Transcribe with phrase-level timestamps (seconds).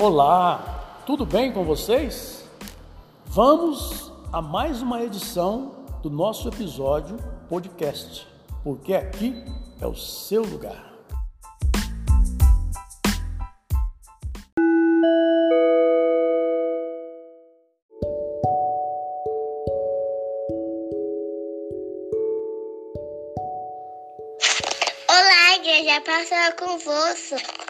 [0.00, 2.44] Olá, tudo bem com vocês?
[3.26, 7.16] Vamos a mais uma edição do nosso episódio
[7.48, 8.24] podcast,
[8.62, 9.34] porque aqui
[9.80, 10.94] é o seu lugar.
[25.08, 27.67] Olá, igreja, passar convosco.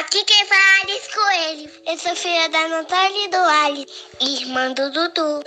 [0.00, 1.70] Aqui quem fala é Alice Coelho.
[1.86, 5.44] Eu sou filha da Natália e do Alice, irmã do Dudu.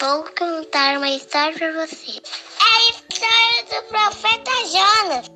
[0.00, 2.10] Vou contar uma história pra você.
[2.10, 5.30] É a história do profeta Jonas.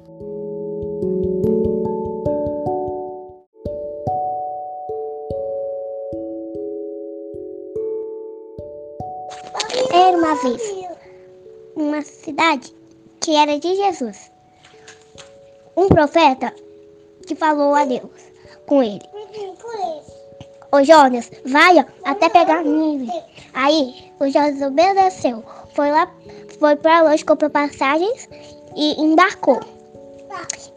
[9.92, 10.62] Era uma vez
[11.76, 12.74] uma cidade
[13.20, 14.32] que era de Jesus.
[15.76, 16.52] Um profeta
[17.27, 18.10] que falou a Deus
[18.66, 19.02] com ele.
[20.73, 23.13] O Jonas, vai ó, até pegar Nínive.
[23.55, 25.43] Aí o Jonas obedeceu.
[25.74, 26.10] Foi lá,
[26.59, 28.29] foi pra longe, comprou passagens
[28.74, 29.60] e embarcou.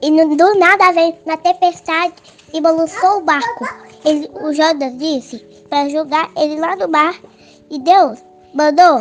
[0.02, 2.14] E no- do nada veio na tempestade
[2.54, 3.68] e balançou o barco.
[4.06, 5.40] Ele, o Jonas disse
[5.70, 7.16] para jogar ele lá no mar.
[7.70, 8.20] E Deus
[8.54, 9.00] mandou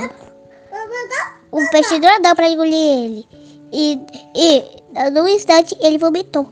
[1.52, 3.28] um peixe grandão para engolir ele.
[3.72, 4.00] E,
[4.34, 6.48] e no instante ele vomitou.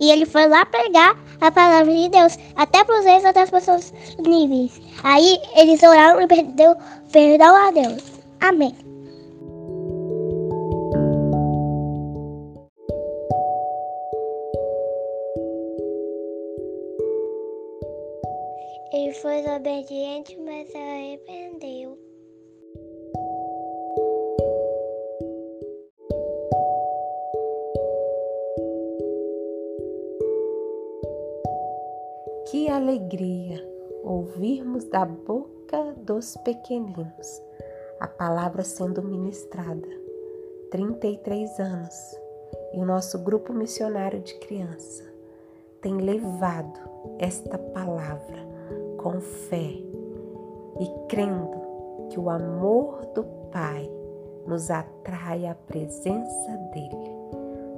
[0.00, 3.50] E ele foi lá pregar a palavra de Deus, até para os reis, até as
[3.50, 4.80] pessoas níveis.
[5.02, 6.76] Aí eles oraram e perdeu
[7.12, 8.02] perdão a Deus.
[8.40, 8.74] Amém.
[18.92, 22.07] Ele foi obediente, mas arrependeu.
[32.50, 33.62] Que alegria
[34.02, 37.42] ouvirmos da boca dos pequeninos
[38.00, 39.86] a palavra sendo ministrada.
[40.70, 42.18] 33 anos
[42.72, 45.04] e o nosso grupo missionário de criança
[45.82, 46.80] tem levado
[47.18, 48.38] esta palavra
[48.96, 49.74] com fé
[50.80, 53.90] e crendo que o amor do Pai
[54.46, 57.12] nos atrai à presença dele.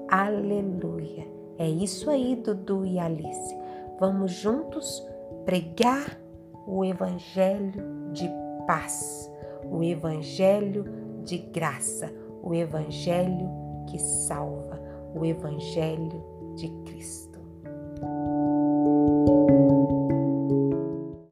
[0.09, 1.27] Aleluia!
[1.59, 3.59] É isso aí, Dudu e Alice.
[4.01, 5.07] Vamos juntos
[5.45, 6.19] pregar
[6.67, 8.31] o Evangelho de
[8.67, 9.31] paz,
[9.71, 10.87] o Evangelho
[11.23, 12.11] de graça,
[12.43, 13.51] o Evangelho
[13.91, 14.81] que salva,
[15.15, 16.25] o Evangelho
[16.57, 17.30] de Cristo.